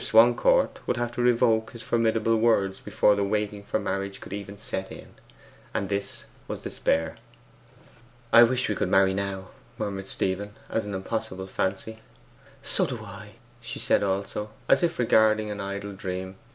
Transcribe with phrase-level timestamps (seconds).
[0.03, 4.57] Swancourt would have to revoke his formidable words before the waiting for marriage could even
[4.57, 5.09] set in.
[5.75, 7.17] And this was despair.
[8.33, 11.99] 'I wish we could marry now,' murmured Stephen, as an impossible fancy.
[12.63, 16.35] 'So do I,' said she also, as if regarding an idle dream.